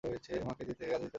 মাকে 0.03 0.19
কাজে 0.59 0.73
যেতে 0.79 0.85
দাও। 0.91 1.01